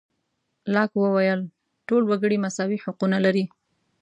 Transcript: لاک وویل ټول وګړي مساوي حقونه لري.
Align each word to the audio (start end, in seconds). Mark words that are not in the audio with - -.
لاک 0.73 0.91
وویل 1.03 1.41
ټول 1.87 2.01
وګړي 2.07 2.37
مساوي 2.45 2.77
حقونه 2.83 3.17
لري. 3.25 3.45